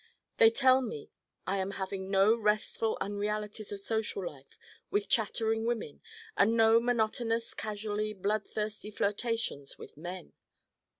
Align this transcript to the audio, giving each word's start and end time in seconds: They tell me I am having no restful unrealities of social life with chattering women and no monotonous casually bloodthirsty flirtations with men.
They 0.37 0.49
tell 0.49 0.81
me 0.81 1.11
I 1.45 1.57
am 1.57 1.69
having 1.77 2.09
no 2.09 2.35
restful 2.35 2.97
unrealities 2.99 3.71
of 3.71 3.81
social 3.81 4.25
life 4.25 4.57
with 4.89 5.07
chattering 5.07 5.63
women 5.63 6.01
and 6.35 6.57
no 6.57 6.79
monotonous 6.79 7.53
casually 7.53 8.11
bloodthirsty 8.13 8.89
flirtations 8.89 9.77
with 9.77 9.97
men. 9.97 10.33